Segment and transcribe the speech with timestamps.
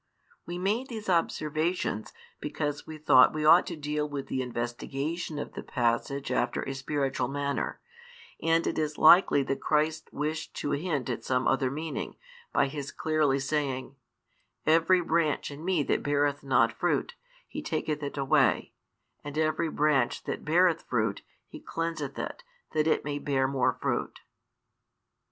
[0.47, 5.53] We made these observations because we thought we ought to deal with the investigation of
[5.53, 7.79] the passage after a spiritual manner,
[8.41, 12.15] and it is likely that Christ wished to hint at some other meaning,
[12.51, 13.95] by His clearly saying:
[14.65, 17.13] Every branch in Me that beareth not fruit,
[17.47, 18.73] He taketh it away;
[19.23, 22.41] and every branch that beareth fruit, He cleanseth it,
[22.71, 24.21] that it may bear more fruit.